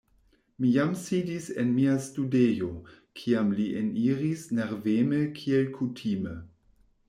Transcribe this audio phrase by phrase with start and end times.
[0.63, 2.71] Mi jam sidis en mia studejo,
[3.21, 6.39] kiam li eniris nerveme kiel kutime.